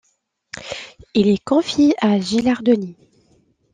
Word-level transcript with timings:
Il 1.13 1.27
est 1.27 1.43
confié 1.45 1.93
à 2.03 2.19
Gilardoni. 2.19 2.97